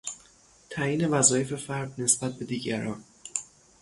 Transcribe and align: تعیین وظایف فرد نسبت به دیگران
تعیین 0.69 1.05
وظایف 1.09 1.53
فرد 1.55 2.01
نسبت 2.01 2.33
به 2.33 2.45
دیگران 2.45 3.03